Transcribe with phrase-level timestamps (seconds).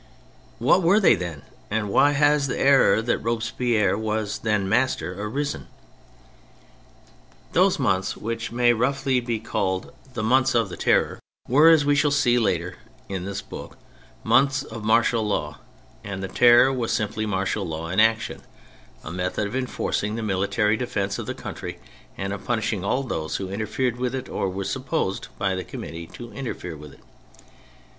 [0.57, 5.67] What were they then, and why has the error that Robespierre was then master, arisen?
[7.51, 10.77] Those months, which may be roughly called 80 THE FRENCH REVOLUTION the months of the
[10.77, 12.77] Terror, were, as we shall see later
[13.09, 13.77] in this book,
[14.23, 15.59] months of martial law;
[16.03, 18.41] and the Terror was simply martial law in action—
[19.03, 21.77] a method of enforcing the military defence of the country
[22.17, 26.07] and of punishing all those who interfered with it or were supposed by the Committee
[26.07, 27.01] to interfere with it.